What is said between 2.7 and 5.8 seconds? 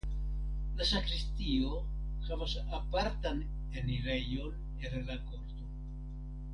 apartan enirejon el la korto.